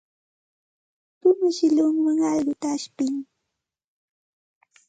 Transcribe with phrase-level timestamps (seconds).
[1.19, 3.13] Puma shillunwan allquta ashpin.